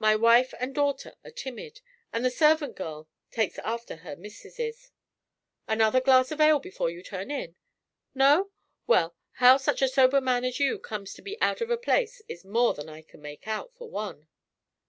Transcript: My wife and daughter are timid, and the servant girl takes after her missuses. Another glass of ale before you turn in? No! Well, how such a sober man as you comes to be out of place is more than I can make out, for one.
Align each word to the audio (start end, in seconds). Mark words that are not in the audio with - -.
My 0.00 0.16
wife 0.16 0.52
and 0.58 0.74
daughter 0.74 1.14
are 1.24 1.30
timid, 1.30 1.82
and 2.12 2.24
the 2.24 2.32
servant 2.32 2.74
girl 2.74 3.08
takes 3.30 3.60
after 3.60 3.94
her 3.94 4.16
missuses. 4.16 4.90
Another 5.68 6.00
glass 6.00 6.32
of 6.32 6.40
ale 6.40 6.58
before 6.58 6.90
you 6.90 7.00
turn 7.00 7.30
in? 7.30 7.54
No! 8.12 8.50
Well, 8.88 9.14
how 9.34 9.56
such 9.56 9.80
a 9.80 9.86
sober 9.86 10.20
man 10.20 10.44
as 10.44 10.58
you 10.58 10.80
comes 10.80 11.14
to 11.14 11.22
be 11.22 11.40
out 11.40 11.60
of 11.60 11.70
place 11.82 12.20
is 12.26 12.44
more 12.44 12.74
than 12.74 12.88
I 12.88 13.02
can 13.02 13.22
make 13.22 13.46
out, 13.46 13.72
for 13.76 13.88
one. 13.88 14.26